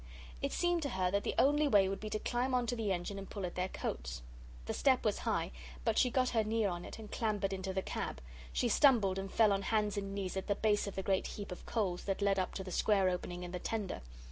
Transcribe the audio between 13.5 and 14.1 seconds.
the tender.